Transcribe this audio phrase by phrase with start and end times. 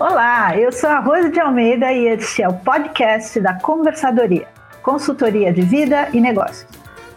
[0.00, 4.48] Olá, eu sou a Rose de Almeida e este é o podcast da Conversadoria,
[4.82, 6.66] consultoria de vida e negócios.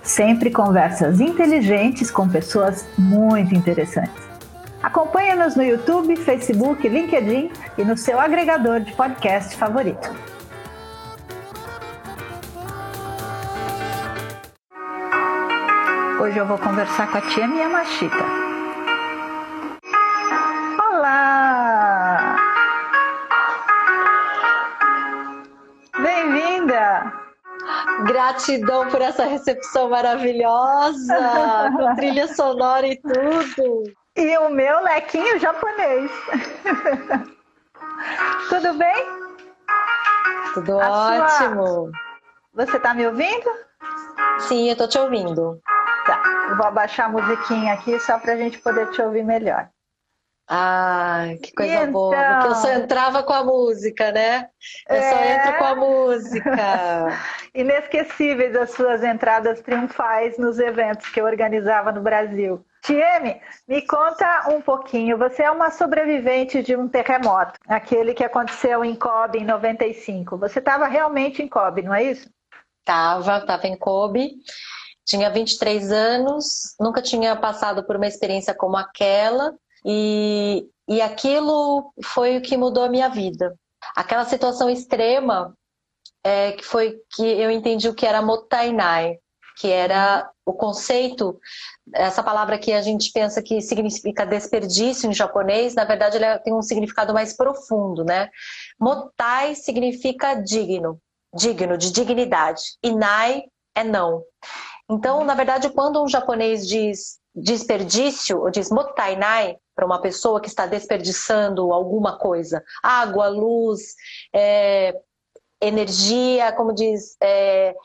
[0.02, 4.28] Sempre conversas inteligentes com pessoas muito interessantes.
[4.84, 10.14] Acompanhe-nos no YouTube, Facebook, LinkedIn e no seu agregador de podcast favorito.
[16.22, 18.43] Hoje eu vou conversar com a tia Miyamashita.
[28.24, 33.84] Gratidão por essa recepção maravilhosa, com trilha sonora e tudo.
[34.16, 36.10] E o meu lequinho japonês.
[38.50, 39.06] Tudo bem?
[40.54, 41.66] Tudo a ótimo.
[41.66, 41.92] Sua...
[42.54, 43.50] Você está me ouvindo?
[44.40, 45.60] Sim, eu estou te ouvindo.
[46.06, 49.68] Tá, eu vou abaixar a musiquinha aqui só para a gente poder te ouvir melhor.
[50.48, 51.92] Ah, que coisa então...
[51.92, 54.50] boa, porque eu só entrava com a música, né?
[54.90, 55.10] Eu é...
[55.10, 57.08] só entro com a música.
[57.56, 62.64] Inesquecíveis as suas entradas triunfais nos eventos que eu organizava no Brasil.
[62.82, 65.18] Tieme, me conta um pouquinho.
[65.18, 70.38] Você é uma sobrevivente de um terremoto, aquele que aconteceu em Kobe em 95.
[70.38, 72.30] Você estava realmente em Kobe, não é isso?
[72.84, 74.34] Tava, tava em Kobe.
[75.06, 79.54] Tinha 23 anos, nunca tinha passado por uma experiência como aquela
[79.86, 83.56] e, e aquilo foi o que mudou a minha vida.
[83.96, 85.56] Aquela situação extrema
[86.24, 89.18] é, que foi que eu entendi o que era motainai,
[89.58, 91.40] que era o conceito,
[91.94, 96.54] essa palavra que a gente pensa que significa desperdício em japonês, na verdade ela tem
[96.54, 98.30] um significado mais profundo, né?
[98.80, 101.00] Motai significa digno,
[101.34, 103.44] digno, de dignidade, e nai
[103.76, 104.24] é não.
[104.90, 110.48] Então, na verdade, quando um japonês diz desperdício, ou diz motainai, para uma pessoa que
[110.48, 113.96] está desperdiçando alguma coisa, água, luz,
[114.34, 114.96] é,
[115.62, 117.76] energia, como diz, é,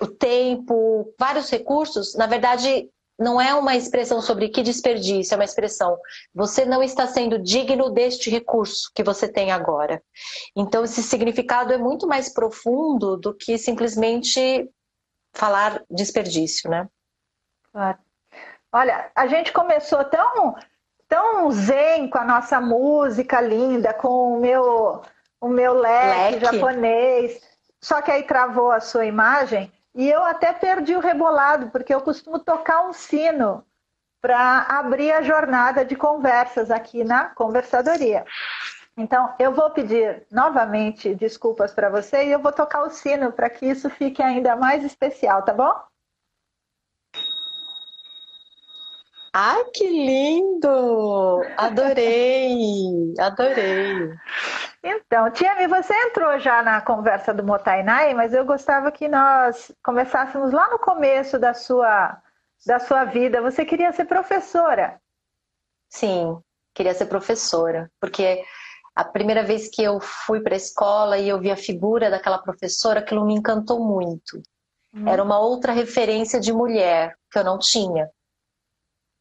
[0.00, 5.44] o tempo, vários recursos, na verdade, não é uma expressão sobre que desperdício, é uma
[5.44, 5.98] expressão.
[6.34, 10.02] Você não está sendo digno deste recurso que você tem agora.
[10.56, 14.66] Então, esse significado é muito mais profundo do que simplesmente
[15.34, 16.88] falar desperdício, né?
[17.70, 17.98] Claro.
[18.72, 20.54] Olha, a gente começou tão,
[21.10, 25.02] tão zen com a nossa música linda, com o meu,
[25.40, 26.44] o meu leque, leque.
[26.46, 27.42] japonês.
[27.80, 32.00] Só que aí travou a sua imagem e eu até perdi o rebolado, porque eu
[32.00, 33.64] costumo tocar um sino
[34.22, 38.24] para abrir a jornada de conversas aqui na conversadoria.
[38.96, 43.50] Então, eu vou pedir novamente desculpas para você e eu vou tocar o sino para
[43.50, 45.74] que isso fique ainda mais especial, tá bom?
[49.32, 51.42] Ai, que lindo!
[51.56, 53.14] Adorei!
[53.16, 54.10] Adorei!
[54.82, 60.52] Então, Tiami, você entrou já na conversa do Motainai, mas eu gostava que nós começássemos
[60.52, 62.20] lá no começo da sua,
[62.66, 63.40] da sua vida.
[63.40, 65.00] Você queria ser professora?
[65.88, 66.36] Sim,
[66.74, 68.42] queria ser professora, porque
[68.96, 72.38] a primeira vez que eu fui para a escola e eu vi a figura daquela
[72.38, 74.42] professora, aquilo me encantou muito.
[74.92, 75.06] Hum.
[75.06, 78.10] Era uma outra referência de mulher que eu não tinha.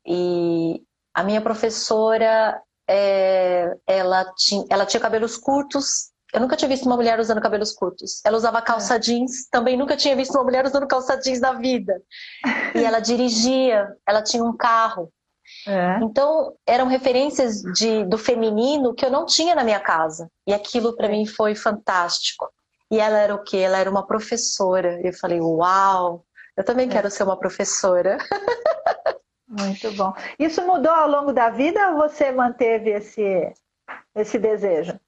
[0.09, 0.81] E
[1.13, 2.59] a minha professora,
[2.89, 6.09] é, ela, tinha, ela tinha cabelos curtos.
[6.33, 8.19] Eu nunca tinha visto uma mulher usando cabelos curtos.
[8.25, 8.99] Ela usava calça é.
[8.99, 12.01] jeans, também nunca tinha visto uma mulher usando calça jeans na vida.
[12.73, 15.11] E ela dirigia, ela tinha um carro.
[15.67, 15.99] É.
[16.03, 20.27] Então, eram referências de, do feminino que eu não tinha na minha casa.
[20.47, 21.11] E aquilo para é.
[21.11, 22.47] mim foi fantástico.
[22.91, 23.57] E ela era o quê?
[23.57, 24.99] Ela era uma professora.
[25.03, 26.25] Eu falei, uau,
[26.57, 26.91] eu também é.
[26.91, 28.17] quero ser uma professora.
[29.49, 30.13] Muito bom.
[30.37, 33.51] Isso mudou ao longo da vida ou você manteve esse,
[34.15, 34.99] esse desejo?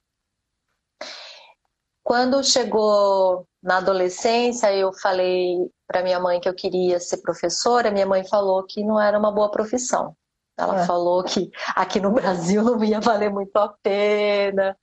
[2.03, 7.91] Quando chegou na adolescência, eu falei para minha mãe que eu queria ser professora.
[7.91, 10.15] Minha mãe falou que não era uma boa profissão.
[10.57, 10.85] Ela é.
[10.85, 14.75] falou que aqui no Brasil não ia valer muito a pena.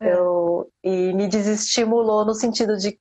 [0.00, 0.14] É.
[0.14, 2.98] Eu, e me desestimulou no sentido de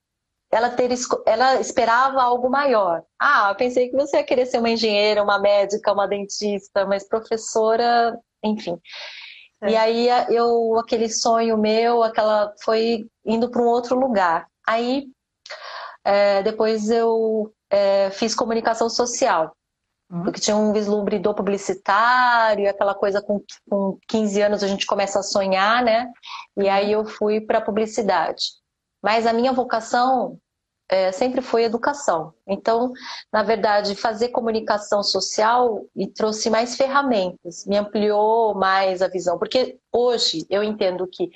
[0.52, 0.90] ela ter
[1.26, 3.04] ela esperava algo maior.
[3.20, 7.08] Ah, eu pensei que você ia querer ser uma engenheira, uma médica, uma dentista, mas
[7.08, 8.78] professora, enfim.
[9.62, 9.72] É.
[9.72, 14.48] E aí eu aquele sonho meu, aquela foi indo para um outro lugar.
[14.68, 15.06] Aí
[16.04, 19.56] é, depois eu é, fiz comunicação social.
[20.12, 20.24] Uhum.
[20.24, 25.20] Porque tinha um vislumbre do publicitário, aquela coisa com, com 15 anos a gente começa
[25.20, 26.12] a sonhar, né?
[26.58, 28.61] E aí eu fui para publicidade.
[29.02, 30.38] Mas a minha vocação
[30.92, 32.34] é, sempre foi educação.
[32.46, 32.92] Então,
[33.32, 39.40] na verdade, fazer comunicação social me trouxe mais ferramentas, me ampliou mais a visão.
[39.40, 41.32] Porque hoje eu entendo que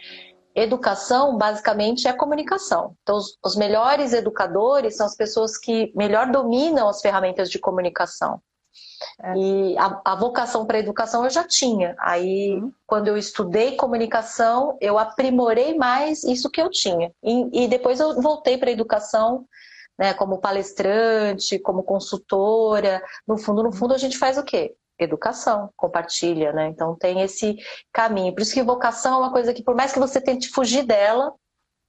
[0.53, 2.95] educação basicamente é comunicação.
[3.01, 8.41] Então, os, os melhores educadores são as pessoas que melhor dominam as ferramentas de comunicação.
[9.21, 9.37] É.
[9.37, 11.95] E a, a vocação para a educação eu já tinha.
[11.99, 12.71] Aí, uhum.
[12.85, 17.11] quando eu estudei comunicação, eu aprimorei mais isso que eu tinha.
[17.23, 19.45] E, e depois eu voltei para a educação,
[19.97, 23.01] né, como palestrante, como consultora.
[23.27, 24.75] No fundo, no fundo, a gente faz o quê?
[24.97, 26.67] Educação, compartilha, né?
[26.67, 27.57] Então tem esse
[27.91, 28.33] caminho.
[28.33, 31.33] Por isso que vocação é uma coisa que, por mais que você tente fugir dela,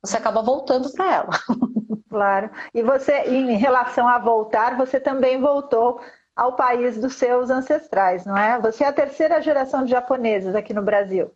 [0.03, 1.31] você acaba voltando para ela.
[2.09, 2.51] Claro.
[2.73, 6.01] E você, em relação a voltar, você também voltou
[6.37, 8.61] ao país dos seus ancestrais, não é?
[8.61, 11.33] Você é a terceira geração de japoneses aqui no Brasil.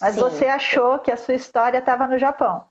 [0.00, 0.20] Mas Sim.
[0.20, 2.64] você achou que a sua história estava no Japão.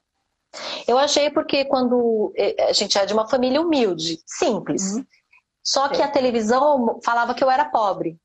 [0.87, 4.95] Eu achei porque quando é, a gente é de uma família humilde, simples.
[4.95, 5.05] Uhum.
[5.63, 8.17] Só que a televisão falava que eu era pobre.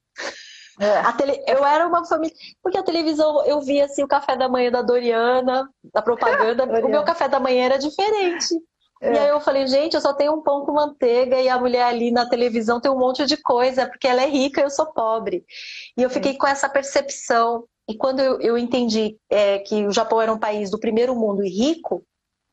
[0.81, 1.13] É.
[1.13, 1.45] Tele...
[1.47, 2.35] Eu era uma família.
[2.63, 6.89] Porque a televisão eu via assim, o café da manhã da Doriana, da propaganda, o
[6.89, 8.55] meu café da manhã era diferente.
[9.05, 9.13] É.
[9.13, 11.85] E aí eu falei, gente, eu só tenho um pão com manteiga e a mulher
[11.85, 14.87] ali na televisão tem um monte de coisa, porque ela é rica e eu sou
[14.87, 15.45] pobre.
[15.97, 17.65] E eu fiquei com essa percepção.
[17.87, 21.45] E quando eu, eu entendi é, que o Japão era um país do primeiro mundo
[21.45, 22.03] e rico,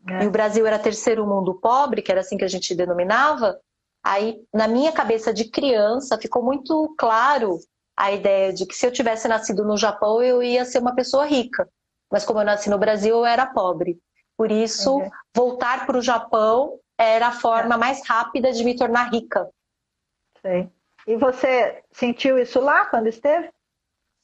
[0.09, 0.25] é.
[0.25, 3.57] e o Brasil era terceiro mundo pobre, que era assim que a gente denominava,
[4.04, 7.59] aí na minha cabeça de criança ficou muito claro
[7.95, 11.24] a ideia de que se eu tivesse nascido no Japão, eu ia ser uma pessoa
[11.25, 11.69] rica.
[12.12, 13.97] Mas como eu nasci no Brasil, eu era pobre.
[14.41, 15.09] Por isso, uhum.
[15.35, 17.77] voltar para o Japão era a forma é.
[17.77, 19.47] mais rápida de me tornar rica.
[20.41, 20.67] Sei.
[21.05, 23.51] E você sentiu isso lá quando esteve?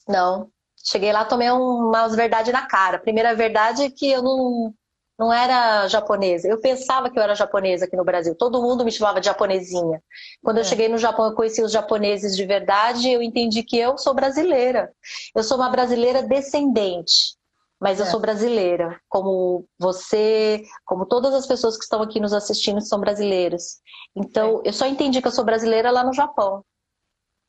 [0.07, 0.49] Não.
[0.83, 2.97] Cheguei lá, tomei umas verdades na cara.
[2.97, 4.73] primeira verdade é que eu não,
[5.19, 6.47] não era japonesa.
[6.47, 8.33] Eu pensava que eu era japonesa aqui no Brasil.
[8.33, 10.01] Todo mundo me chamava de japonesinha.
[10.41, 10.61] Quando é.
[10.61, 13.07] eu cheguei no Japão, eu conheci os japoneses de verdade.
[13.07, 14.91] Eu entendi que eu sou brasileira.
[15.35, 17.36] Eu sou uma brasileira descendente
[17.79, 18.03] mas é.
[18.03, 23.00] eu sou brasileira, como você, como todas as pessoas que estão aqui nos assistindo são
[23.00, 23.79] brasileiras.
[24.15, 24.69] Então, é.
[24.69, 26.63] eu só entendi que eu sou brasileira lá no Japão.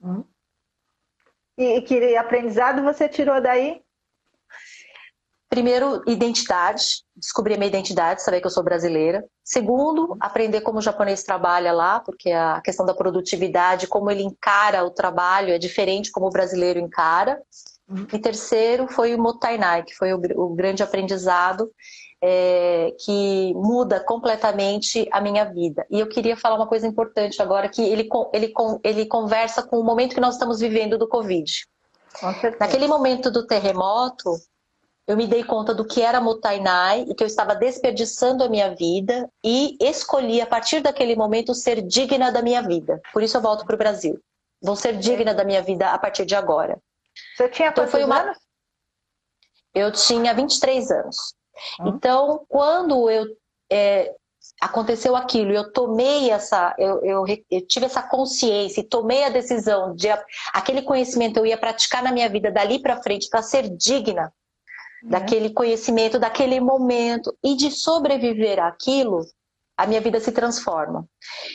[0.03, 0.25] Hum.
[1.57, 3.83] E que aprendizado você tirou daí?
[5.49, 9.25] Primeiro, identidade, descobrir minha identidade, saber que eu sou brasileira.
[9.43, 14.85] Segundo, aprender como o japonês trabalha lá, porque a questão da produtividade, como ele encara
[14.85, 17.43] o trabalho é diferente como o brasileiro encara.
[18.13, 21.71] E terceiro foi o Motainai, que foi o, o grande aprendizado
[22.21, 25.87] é, que muda completamente a minha vida.
[25.91, 28.53] E eu queria falar uma coisa importante agora, que ele, ele,
[28.85, 31.51] ele conversa com o momento que nós estamos vivendo do Covid.
[32.59, 34.35] Naquele momento do terremoto,
[35.07, 38.75] eu me dei conta do que era Motainai e que eu estava desperdiçando a minha
[38.75, 43.01] vida e escolhi, a partir daquele momento, ser digna da minha vida.
[43.13, 44.21] Por isso eu volto para o Brasil.
[44.61, 46.79] Vou ser digna da minha vida a partir de agora.
[47.39, 48.21] Você tinha então, foi uma...
[48.21, 48.39] anos?
[49.73, 51.35] Eu tinha 23 anos.
[51.81, 51.89] Hum.
[51.89, 53.27] Então, quando eu
[53.71, 54.13] é,
[54.61, 59.95] aconteceu aquilo, eu tomei essa, eu, eu, eu, tive essa consciência e tomei a decisão
[59.95, 60.09] de
[60.53, 64.33] aquele conhecimento eu ia praticar na minha vida dali para frente para ser digna
[65.05, 65.11] uhum.
[65.11, 69.25] daquele conhecimento, daquele momento e de sobreviver àquilo,
[69.77, 71.09] a minha vida se transforma.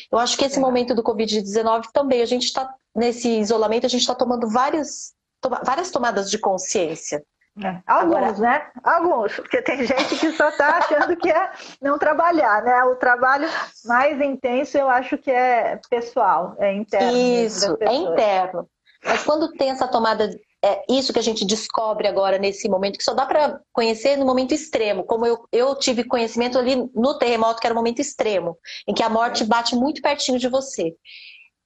[0.10, 0.62] Eu acho que esse é.
[0.62, 5.14] momento do Covid-19 também, a gente está nesse isolamento, a gente está tomando várias
[5.50, 7.24] várias tomadas de consciência.
[7.62, 7.82] É.
[7.86, 8.38] Alguns, Agora...
[8.40, 8.72] né?
[8.84, 12.84] Alguns, porque tem gente que só está achando que é não trabalhar, né?
[12.86, 13.48] O trabalho
[13.86, 17.16] mais intenso eu acho que é pessoal, é interno.
[17.16, 18.68] Isso, é interno.
[19.06, 20.30] Mas quando tem essa tomada,
[20.64, 24.26] é isso que a gente descobre agora nesse momento, que só dá para conhecer no
[24.26, 28.58] momento extremo, como eu, eu tive conhecimento ali no terremoto, que era um momento extremo,
[28.88, 30.96] em que a morte bate muito pertinho de você.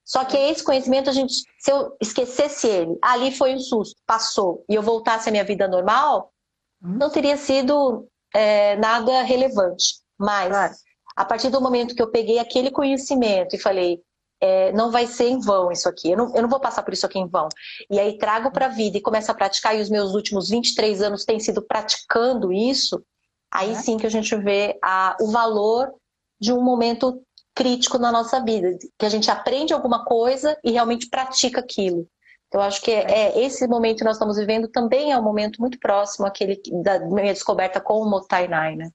[0.08, 4.64] Só que esse conhecimento, a gente, se eu esquecesse ele, ali foi um susto, passou,
[4.66, 6.32] e eu voltasse à minha vida normal,
[6.80, 9.96] não teria sido é, nada relevante.
[10.18, 10.74] Mas, claro.
[11.14, 14.00] a partir do momento que eu peguei aquele conhecimento e falei,
[14.40, 16.94] é, não vai ser em vão isso aqui, eu não, eu não vou passar por
[16.94, 17.50] isso aqui em vão.
[17.90, 21.02] E aí trago para a vida e começo a praticar, e os meus últimos 23
[21.02, 23.04] anos têm sido praticando isso,
[23.52, 23.82] aí uhum.
[23.82, 25.92] sim que a gente vê a, o valor
[26.40, 27.22] de um momento
[27.58, 32.08] crítico na nossa vida, que a gente aprende alguma coisa e realmente pratica aquilo.
[32.46, 35.60] Então, acho que é, é, esse momento que nós estamos vivendo também é um momento
[35.60, 38.90] muito próximo àquele da minha descoberta com o Motainai, né?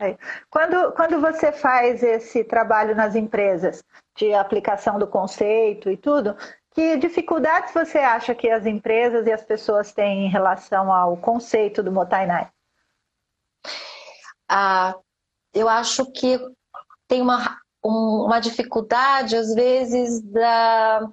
[0.00, 0.16] É.
[0.48, 3.84] Quando, quando você faz esse trabalho nas empresas
[4.16, 6.34] de aplicação do conceito e tudo,
[6.70, 11.82] que dificuldades você acha que as empresas e as pessoas têm em relação ao conceito
[11.82, 12.48] do Motainai?
[14.48, 14.96] Ah,
[15.52, 16.40] eu acho que
[17.06, 21.08] tem uma, um, uma dificuldade, às vezes, da,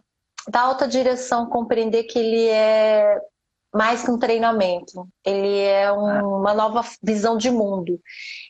[0.50, 3.20] da alta direção compreender que ele é
[3.74, 5.08] mais que um treinamento.
[5.26, 6.40] Ele é um, ah.
[6.40, 8.00] uma nova visão de mundo.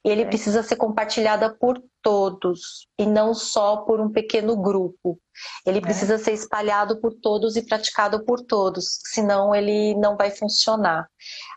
[0.05, 0.25] E ele é.
[0.25, 5.19] precisa ser compartilhada por todos e não só por um pequeno grupo.
[5.65, 5.81] Ele é.
[5.81, 11.07] precisa ser espalhado por todos e praticado por todos, senão ele não vai funcionar.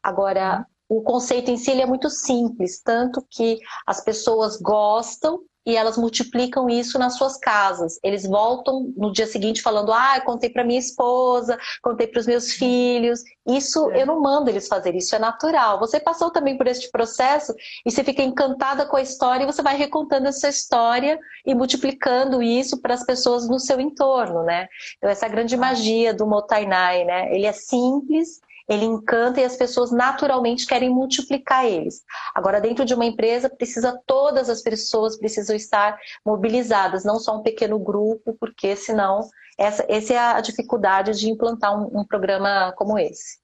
[0.02, 0.98] Agora, uhum.
[0.98, 6.68] o conceito em si é muito simples, tanto que as pessoas gostam e elas multiplicam
[6.68, 7.98] isso nas suas casas.
[8.02, 12.52] Eles voltam no dia seguinte falando: Ah, contei para minha esposa, contei para os meus
[12.52, 13.22] filhos.
[13.46, 14.02] Isso é.
[14.02, 15.78] eu não mando eles fazer, isso é natural.
[15.80, 19.62] Você passou também por este processo e você fica encantada com a história e você
[19.62, 24.68] vai recontando essa história e multiplicando isso para as pessoas no seu entorno, né?
[24.96, 27.34] Então, essa é a grande magia do Motainai, né?
[27.34, 32.02] Ele é simples ele encanta e as pessoas naturalmente querem multiplicar eles.
[32.34, 37.42] Agora, dentro de uma empresa, precisa todas as pessoas precisam estar mobilizadas, não só um
[37.42, 42.98] pequeno grupo, porque senão essa, essa é a dificuldade de implantar um, um programa como
[42.98, 43.38] esse.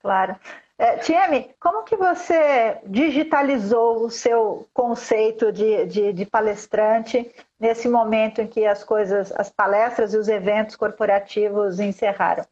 [0.00, 0.36] Claro.
[0.78, 0.98] É,
[1.60, 8.64] como que você digitalizou o seu conceito de, de, de, palestrante nesse momento em que
[8.64, 12.46] as coisas, as palestras e os eventos corporativos encerraram?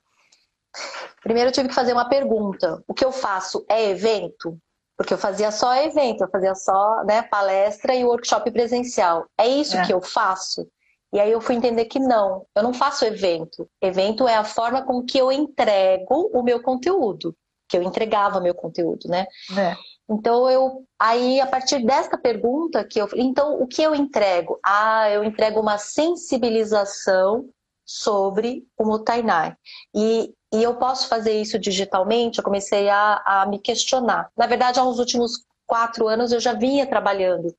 [1.23, 2.82] Primeiro eu tive que fazer uma pergunta.
[2.87, 4.58] O que eu faço é evento?
[4.97, 9.26] Porque eu fazia só evento, eu fazia só né, palestra e workshop presencial.
[9.38, 9.87] É isso é.
[9.87, 10.68] que eu faço?
[11.12, 13.68] E aí eu fui entender que não, eu não faço evento.
[13.80, 17.35] Evento é a forma com que eu entrego o meu conteúdo,
[17.68, 19.26] que eu entregava meu conteúdo, né?
[19.56, 19.75] É.
[20.11, 24.58] Então eu aí a partir desta pergunta que eu então o que eu entrego?
[24.64, 27.49] Ah, eu entrego uma sensibilização
[27.85, 29.54] sobre o Mutainai.
[29.94, 32.38] E e eu posso fazer isso digitalmente?
[32.38, 34.31] Eu comecei a, a me questionar.
[34.37, 37.55] Na verdade, há uns últimos quatro anos eu já vinha trabalhando.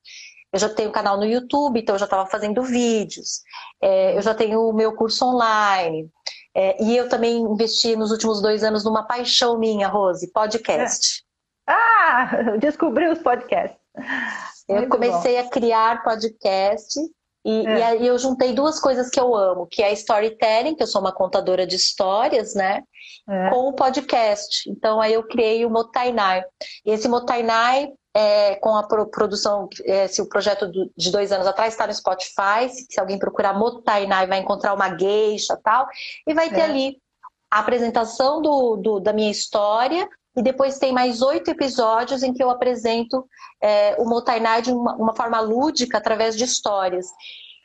[0.51, 3.41] Eu já tenho canal no YouTube, então eu já estava fazendo vídeos.
[3.81, 6.09] É, eu já tenho o meu curso online.
[6.55, 11.23] É, e eu também investi nos últimos dois anos numa paixão minha, Rose, podcast.
[11.67, 11.71] É.
[11.71, 13.77] Ah, descobri os podcasts.
[14.67, 15.47] Eu comecei bom.
[15.47, 16.99] a criar podcast
[17.45, 17.77] e, é.
[17.77, 21.01] e, aí eu juntei duas coisas que eu amo, que é storytelling, que eu sou
[21.01, 22.83] uma contadora de histórias, né?
[23.27, 23.49] É.
[23.49, 24.69] Com o podcast.
[24.69, 26.43] Então aí eu criei o Motainai.
[26.85, 31.73] E esse Motainai, é, com a produção, esse, o projeto do, de dois anos atrás,
[31.73, 32.69] está no Spotify.
[32.69, 35.87] Se, se, alguém procurar Motainai, vai encontrar uma geisha tal.
[36.27, 36.63] E vai ter é.
[36.63, 36.97] ali
[37.49, 42.43] a apresentação do, do, da minha história, e depois tem mais oito episódios em que
[42.43, 43.27] eu apresento
[43.61, 47.07] é, o Motainai de uma, uma, forma lúdica através de histórias.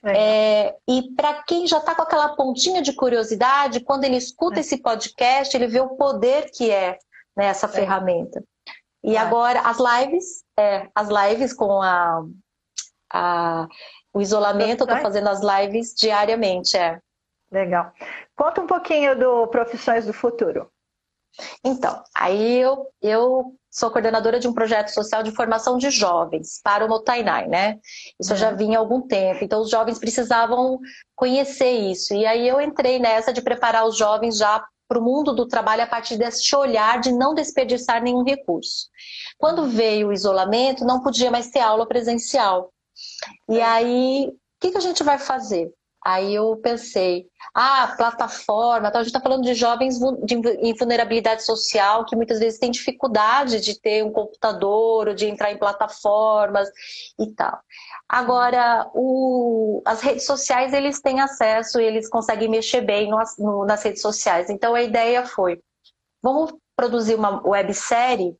[0.06, 4.60] É, e para quem já está com aquela pontinha de curiosidade, quando ele escuta é.
[4.60, 6.98] esse podcast, ele vê o poder que é
[7.36, 7.70] né, essa é.
[7.70, 8.42] ferramenta.
[9.02, 9.18] E é.
[9.18, 12.22] agora as lives, é, as lives com a,
[13.12, 13.68] a
[14.12, 17.00] o isolamento, eu estou fazendo as lives diariamente, é.
[17.50, 17.92] Legal.
[18.36, 20.70] Conta um pouquinho do Profissões do Futuro.
[21.64, 26.84] Então, aí eu, eu sou coordenadora de um projeto social de formação de jovens para
[26.84, 27.78] o Motainai, né?
[28.20, 28.36] Isso uhum.
[28.36, 30.78] eu já vinha há algum tempo, então os jovens precisavam
[31.14, 32.14] conhecer isso.
[32.14, 35.82] E aí eu entrei nessa de preparar os jovens já para o mundo do trabalho
[35.82, 38.88] a partir deste olhar de não desperdiçar nenhum recurso.
[39.38, 39.68] Quando uhum.
[39.68, 42.72] veio o isolamento, não podia mais ter aula presencial.
[43.48, 45.72] E aí, o que, que a gente vai fazer?
[46.04, 51.42] Aí eu pensei, ah, plataforma, então a gente está falando de jovens de, em vulnerabilidade
[51.44, 56.68] social que muitas vezes têm dificuldade de ter um computador ou de entrar em plataformas
[57.18, 57.58] e tal.
[58.06, 63.82] Agora, o, as redes sociais, eles têm acesso eles conseguem mexer bem no, no, nas
[63.82, 64.50] redes sociais.
[64.50, 65.58] Então a ideia foi,
[66.22, 68.36] vamos produzir uma websérie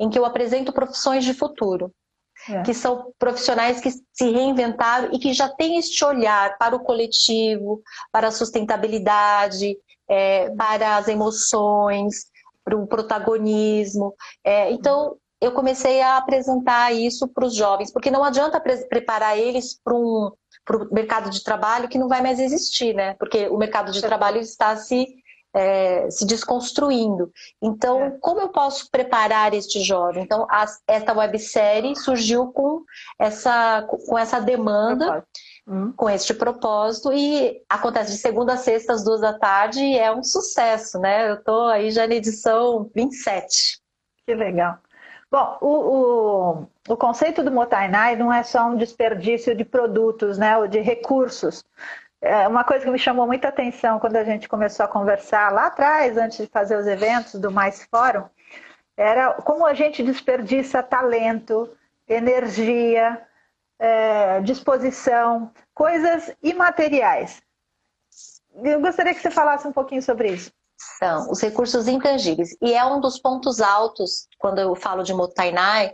[0.00, 1.92] em que eu apresento profissões de futuro.
[2.48, 2.62] É.
[2.62, 7.82] que são profissionais que se reinventaram e que já têm este olhar para o coletivo,
[8.12, 9.76] para a sustentabilidade,
[10.08, 12.26] é, para as emoções,
[12.64, 14.14] para o protagonismo.
[14.44, 19.38] É, então, eu comecei a apresentar isso para os jovens, porque não adianta pre preparar
[19.38, 20.30] eles para um
[20.64, 23.14] para o mercado de trabalho que não vai mais existir, né?
[23.20, 25.06] Porque o mercado de trabalho está se
[25.56, 27.32] é, se desconstruindo.
[27.62, 28.10] Então, é.
[28.20, 30.22] como eu posso preparar este jovem?
[30.22, 32.84] Então, a, esta websérie surgiu com
[33.18, 35.26] essa, com essa demanda,
[35.66, 35.92] hum.
[35.96, 40.14] com este propósito, e acontece de segunda a sexta, às duas da tarde, e é
[40.14, 41.30] um sucesso, né?
[41.30, 43.80] Eu estou aí já na edição 27.
[44.26, 44.78] Que legal.
[45.30, 50.56] Bom, o, o, o conceito do Motainai não é só um desperdício de produtos, né,
[50.56, 51.64] ou de recursos,
[52.48, 56.16] uma coisa que me chamou muita atenção quando a gente começou a conversar lá atrás,
[56.16, 58.24] antes de fazer os eventos do Mais Fórum,
[58.96, 61.70] era como a gente desperdiça talento,
[62.08, 63.20] energia,
[63.78, 67.42] é, disposição, coisas imateriais.
[68.64, 70.50] Eu gostaria que você falasse um pouquinho sobre isso.
[70.98, 72.56] São os recursos intangíveis.
[72.62, 75.92] E é um dos pontos altos, quando eu falo de Motainai,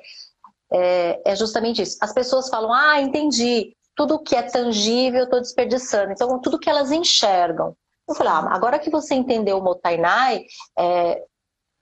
[0.73, 1.99] é, é justamente isso.
[2.01, 6.13] As pessoas falam, ah, entendi, tudo que é tangível eu estou desperdiçando.
[6.13, 7.77] Então, tudo que elas enxergam.
[8.09, 10.45] Eu falei, ah, agora que você entendeu o Motainai,
[10.79, 11.23] é,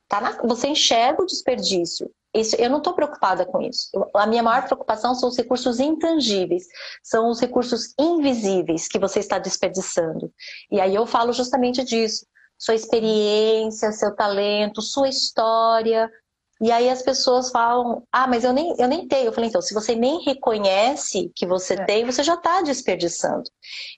[0.08, 2.10] tá na, você enxerga o desperdício.
[2.32, 3.88] Isso, eu não estou preocupada com isso.
[4.14, 6.64] A minha maior preocupação são os recursos intangíveis,
[7.02, 10.32] são os recursos invisíveis que você está desperdiçando.
[10.70, 12.24] E aí eu falo justamente disso.
[12.56, 16.08] Sua experiência, seu talento, sua história,
[16.62, 19.26] e aí as pessoas falam, ah, mas eu nem, eu nem tenho.
[19.26, 21.84] Eu falei, então, se você nem reconhece que você é.
[21.86, 23.44] tem, você já está desperdiçando.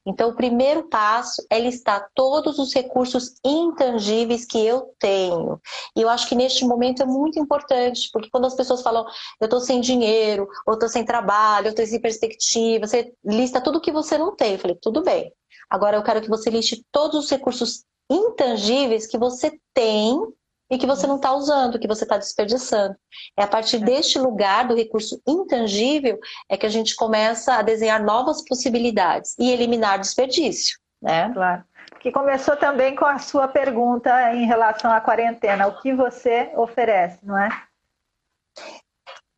[0.06, 5.60] Então, o primeiro passo é listar todos os recursos intangíveis que eu tenho.
[5.96, 9.04] E eu acho que neste momento é muito importante, porque quando as pessoas falam,
[9.40, 13.80] eu estou sem dinheiro, ou estou sem trabalho, eu estou sem perspectiva, você lista tudo
[13.80, 14.52] que você não tem.
[14.52, 15.32] Eu falei, tudo bem.
[15.68, 20.16] Agora eu quero que você liste todos os recursos intangíveis que você tem
[20.72, 22.96] e que você não está usando, que você está desperdiçando.
[23.36, 23.80] É a partir é.
[23.80, 29.50] deste lugar, do recurso intangível, é que a gente começa a desenhar novas possibilidades e
[29.50, 30.78] eliminar desperdício.
[31.00, 31.30] Né?
[31.34, 31.62] Claro.
[32.00, 35.66] Que começou também com a sua pergunta em relação à quarentena.
[35.66, 37.50] O que você oferece, não é?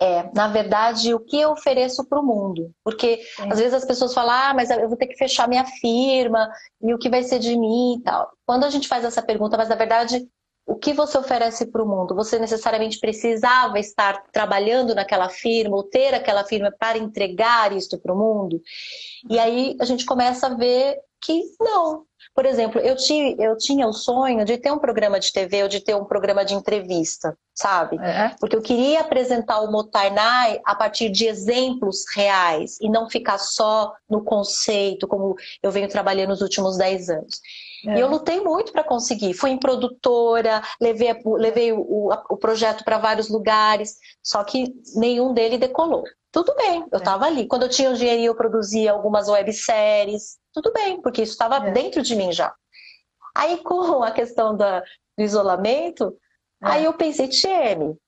[0.00, 2.70] É, na verdade, o que eu ofereço para o mundo.
[2.84, 3.50] Porque Sim.
[3.50, 6.48] às vezes as pessoas falam, ah, mas eu vou ter que fechar minha firma,
[6.80, 8.30] e o que vai ser de mim e tal.
[8.46, 10.28] Quando a gente faz essa pergunta, mas na verdade,
[10.74, 12.16] o que você oferece para o mundo?
[12.16, 18.12] Você necessariamente precisava estar trabalhando naquela firma ou ter aquela firma para entregar isso para
[18.12, 18.60] o mundo?
[19.30, 22.04] E aí a gente começa a ver que não.
[22.34, 25.68] Por exemplo, eu, ti, eu tinha o sonho de ter um programa de TV ou
[25.68, 27.98] de ter um programa de entrevista, sabe?
[27.98, 28.34] É.
[28.40, 33.92] Porque eu queria apresentar o Motainai a partir de exemplos reais e não ficar só
[34.08, 37.40] no conceito, como eu venho trabalhando nos últimos 10 anos.
[37.86, 37.96] É.
[37.96, 39.34] E eu lutei muito para conseguir.
[39.34, 45.58] Fui em produtora, levei, levei o, o projeto para vários lugares, só que nenhum dele
[45.58, 46.04] decolou.
[46.32, 47.28] Tudo bem, eu estava é.
[47.28, 47.46] ali.
[47.46, 50.36] Quando eu tinha dinheiro, eu produzia algumas webséries.
[50.54, 51.70] Tudo bem, porque isso estava é.
[51.72, 52.54] dentro de mim já.
[53.34, 56.16] Aí, com a questão da, do isolamento,
[56.62, 56.68] é.
[56.68, 57.98] aí eu pensei, Tieme,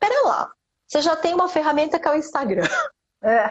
[0.00, 0.52] pera lá,
[0.88, 2.66] você já tem uma ferramenta que é o Instagram.
[3.24, 3.50] É,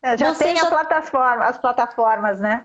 [0.00, 0.66] é já você tem já...
[0.66, 2.64] Plataforma, as plataformas, né?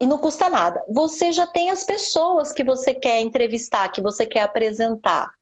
[0.00, 0.84] e não custa nada.
[0.88, 5.32] Você já tem as pessoas que você quer entrevistar, que você quer apresentar.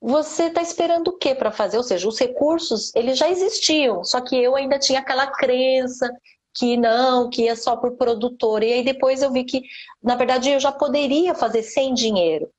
[0.00, 1.78] Você está esperando o que para fazer?
[1.78, 6.10] Ou seja, os recursos eles já existiam, só que eu ainda tinha aquela crença
[6.56, 8.62] que não, que ia só por produtor.
[8.62, 9.62] E aí depois eu vi que,
[10.02, 12.50] na verdade, eu já poderia fazer sem dinheiro.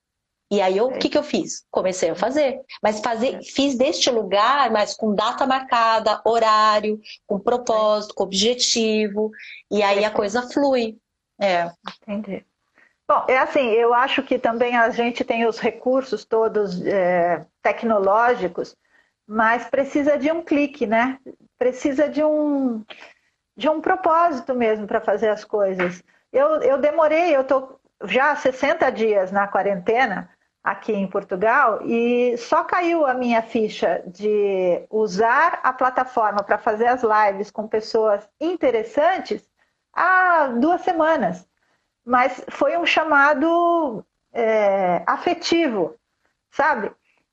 [0.49, 1.65] E aí o que, que eu fiz?
[1.69, 2.61] Comecei a fazer.
[2.81, 9.31] Mas fazer, fiz deste lugar, mas com data marcada, horário, com propósito, com objetivo.
[9.69, 10.97] E aí a coisa flui.
[11.39, 11.69] É.
[12.07, 12.45] Entendi.
[13.07, 18.75] Bom, é assim, eu acho que também a gente tem os recursos todos é, tecnológicos,
[19.25, 21.17] mas precisa de um clique, né?
[21.57, 22.83] Precisa de um,
[23.57, 26.03] de um propósito mesmo para fazer as coisas.
[26.31, 30.29] Eu, eu demorei, eu estou já há 60 dias na quarentena
[30.63, 36.85] aqui em Portugal e só caiu a minha ficha de usar a plataforma para fazer
[36.85, 39.49] as lives com pessoas interessantes
[39.93, 41.47] há duas semanas.
[42.05, 45.95] Mas foi um chamado é, afetivo,
[46.51, 46.91] sabe?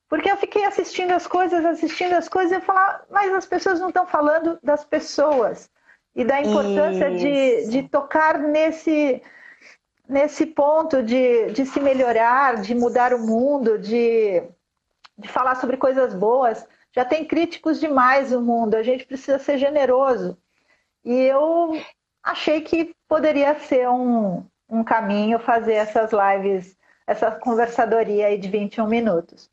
[0.09, 3.81] Porque eu fiquei assistindo as coisas, assistindo as coisas, e eu falava, mas as pessoas
[3.81, 5.71] não estão falando das pessoas
[6.15, 9.21] e da importância de, de tocar nesse,
[10.09, 14.43] nesse ponto de, de se melhorar, de mudar o mundo, de,
[15.19, 16.67] de falar sobre coisas boas.
[16.93, 20.39] Já tem críticos demais no mundo, a gente precisa ser generoso.
[21.05, 21.73] E eu
[22.23, 28.87] achei que poderia ser um, um caminho fazer essas lives, essa conversadoria aí de 21
[28.87, 29.51] minutos.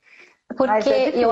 [0.55, 1.31] Porque é eu.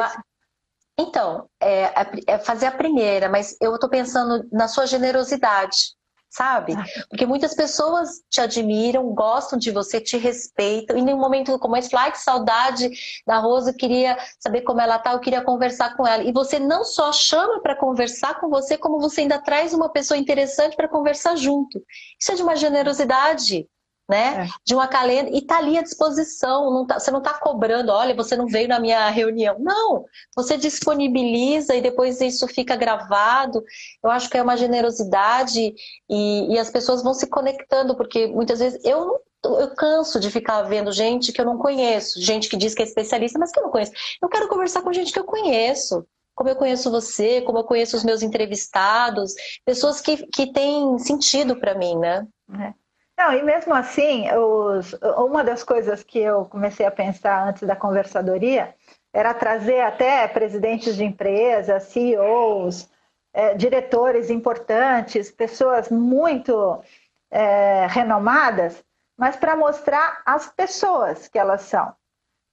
[1.00, 1.92] Então, é,
[2.28, 5.98] é, fazer a primeira, mas eu estou pensando na sua generosidade
[6.32, 6.74] sabe?
[6.74, 6.86] Ah.
[7.10, 11.76] Porque muitas pessoas te admiram, gostam de você, te respeitam, e em um momento como
[11.76, 12.88] esse, ai, que saudade
[13.26, 16.24] da Rosa, eu queria saber como ela tá, eu queria conversar com ela.
[16.24, 20.18] E você não só chama para conversar com você, como você ainda traz uma pessoa
[20.18, 21.84] interessante para conversar junto.
[22.20, 23.68] Isso é de uma generosidade
[24.10, 24.46] né?
[24.46, 24.50] É.
[24.66, 26.74] De uma calenda e tá ali à disposição.
[26.74, 29.58] Não tá, você não está cobrando, olha, você não veio na minha reunião.
[29.60, 33.64] Não, você disponibiliza e depois isso fica gravado.
[34.04, 35.74] Eu acho que é uma generosidade
[36.10, 40.64] e, e as pessoas vão se conectando, porque muitas vezes eu eu canso de ficar
[40.64, 43.64] vendo gente que eu não conheço, gente que diz que é especialista, mas que eu
[43.64, 43.94] não conheço.
[44.22, 46.06] Eu quero conversar com gente que eu conheço
[46.40, 49.34] como eu conheço você, como eu conheço os meus entrevistados,
[49.66, 52.26] pessoas que, que têm sentido para mim, né?
[52.58, 52.74] É.
[53.20, 57.76] Não, e mesmo assim, os, uma das coisas que eu comecei a pensar antes da
[57.76, 58.74] conversadoria
[59.12, 62.90] era trazer até presidentes de empresas, CEOs,
[63.34, 66.82] é, diretores importantes, pessoas muito
[67.30, 68.82] é, renomadas,
[69.18, 71.94] mas para mostrar as pessoas que elas são.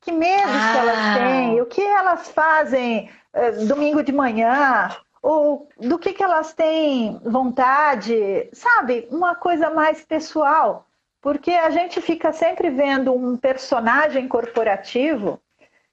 [0.01, 0.73] Que medos ah.
[0.73, 1.15] que elas ah.
[1.15, 4.91] têm, o que elas fazem é, domingo de manhã,
[5.27, 9.09] ou do que, que elas têm vontade, sabe?
[9.11, 10.87] Uma coisa mais pessoal.
[11.21, 15.43] Porque a gente fica sempre vendo um personagem corporativo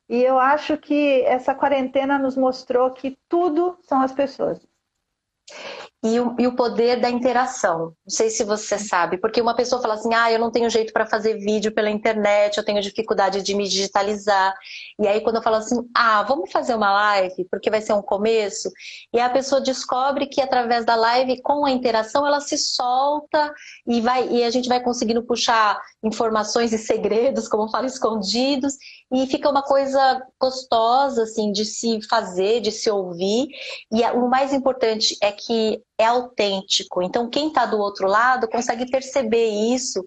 [0.07, 4.61] e eu acho que essa quarentena nos mostrou que tudo são as pessoas
[6.03, 7.79] e o, e o, poder da interação.
[7.79, 10.91] Não sei se você sabe, porque uma pessoa fala assim: ah, eu não tenho jeito
[10.91, 14.53] para fazer vídeo pela internet, eu tenho dificuldade de me digitalizar.
[14.99, 18.01] E aí, quando eu falo assim: ah, vamos fazer uma live, porque vai ser um
[18.01, 18.69] começo,
[19.13, 23.53] e a pessoa descobre que através da live, com a interação, ela se solta
[23.87, 28.73] e, vai, e a gente vai conseguindo puxar informações e segredos, como eu falo, escondidos,
[29.09, 33.47] e fica uma coisa gostosa, assim, de se fazer, de se ouvir.
[33.91, 37.01] E o mais importante é que é autêntico.
[37.01, 40.05] Então, quem está do outro lado consegue perceber isso.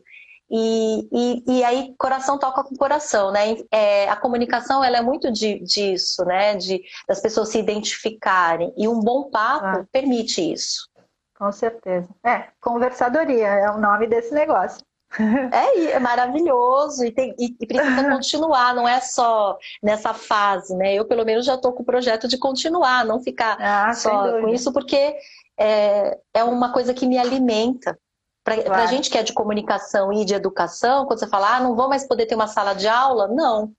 [0.48, 3.56] E, e, e, aí coração toca com coração, né?
[3.70, 6.54] É, a comunicação ela é muito de, disso, né?
[6.54, 9.86] De das pessoas se identificarem e um bom papo ah.
[9.90, 10.88] permite isso.
[11.36, 12.08] Com certeza.
[12.24, 14.84] É, conversadoria é o nome desse negócio.
[15.52, 20.94] É, é maravilhoso e, tem, e, e, precisa continuar, não é só nessa fase, né?
[20.94, 24.48] Eu, pelo menos, já estou com o projeto de continuar, não ficar ah, só com
[24.48, 25.16] isso, porque
[25.58, 27.98] é, é uma coisa que me alimenta.
[28.44, 28.82] Para claro.
[28.82, 31.88] a gente que é de comunicação e de educação, quando você fala, ah, não vou
[31.88, 33.72] mais poder ter uma sala de aula, não.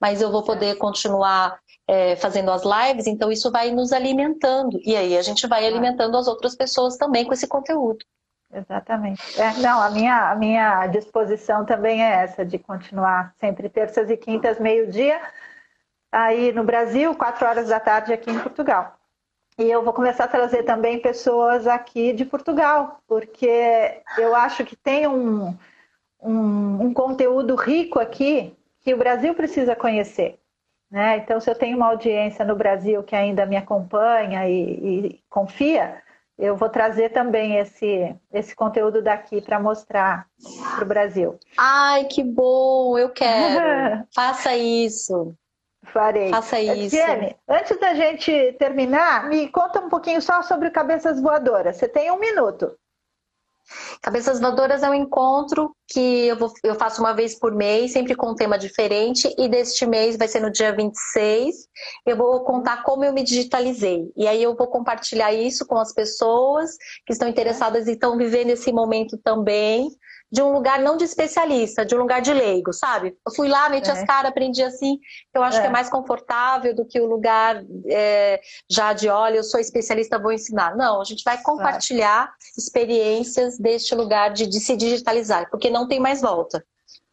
[0.00, 4.80] Mas eu vou poder continuar é, fazendo as lives, então isso vai nos alimentando.
[4.84, 8.04] E aí a gente vai alimentando as outras pessoas também com esse conteúdo.
[8.52, 9.40] Exatamente.
[9.40, 14.16] É, não, a minha, a minha disposição também é essa, de continuar sempre terças e
[14.16, 15.20] quintas, meio-dia,
[16.10, 18.97] aí no Brasil, quatro horas da tarde aqui em Portugal.
[19.58, 24.76] E eu vou começar a trazer também pessoas aqui de Portugal, porque eu acho que
[24.76, 25.56] tem um,
[26.22, 30.38] um, um conteúdo rico aqui que o Brasil precisa conhecer.
[30.88, 31.18] Né?
[31.18, 34.62] Então, se eu tenho uma audiência no Brasil que ainda me acompanha e,
[35.08, 36.02] e confia,
[36.38, 40.28] eu vou trazer também esse, esse conteúdo daqui para mostrar
[40.76, 41.38] para o Brasil.
[41.58, 42.96] Ai, que bom!
[42.96, 44.06] Eu quero!
[44.14, 45.36] Faça isso!
[45.92, 46.30] Farei.
[46.30, 46.96] Faça isso.
[46.96, 51.76] Etienne, antes da gente terminar, me conta um pouquinho só sobre Cabeças Voadoras.
[51.76, 52.76] Você tem um minuto.
[54.00, 58.14] Cabeças Voadoras é um encontro que eu, vou, eu faço uma vez por mês, sempre
[58.14, 61.54] com um tema diferente, e deste mês vai ser no dia 26.
[62.06, 64.10] Eu vou contar como eu me digitalizei.
[64.16, 68.50] E aí eu vou compartilhar isso com as pessoas que estão interessadas e estão vivendo
[68.50, 69.90] esse momento também
[70.30, 73.16] de um lugar não de especialista, de um lugar de leigo, sabe?
[73.26, 73.92] Eu fui lá, meti é.
[73.92, 74.98] as caras, aprendi assim,
[75.34, 75.60] eu acho é.
[75.62, 80.18] que é mais confortável do que o lugar é, já de, olha, eu sou especialista,
[80.18, 80.76] vou ensinar.
[80.76, 85.98] Não, a gente vai compartilhar experiências deste lugar de, de se digitalizar, porque não tem
[85.98, 86.64] mais volta.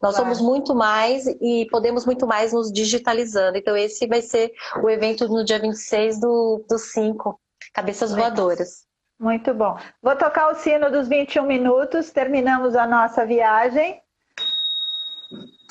[0.02, 0.36] Nós claro.
[0.36, 3.58] somos muito mais e podemos muito mais nos digitalizando.
[3.58, 4.52] Então, esse vai ser
[4.84, 7.40] o evento no dia 26 do, do 5,
[7.74, 8.86] Cabeças Voadoras.
[9.20, 9.78] Muito bom.
[10.02, 14.02] Vou tocar o sino dos 21 minutos, terminamos a nossa viagem.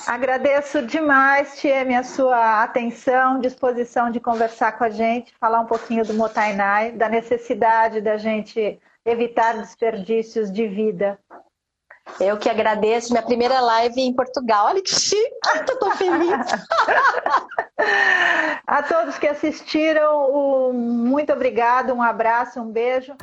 [0.07, 6.05] Agradeço demais, Tieme, a sua atenção, disposição de conversar com a gente, falar um pouquinho
[6.05, 11.19] do Motainai, da necessidade da gente evitar desperdícios de vida.
[12.21, 14.67] Eu que agradeço, minha primeira live em Portugal.
[14.67, 15.35] Olha que chique,
[15.81, 16.47] tô feliz.
[18.67, 23.15] A todos que assistiram, muito obrigado, um abraço, um beijo.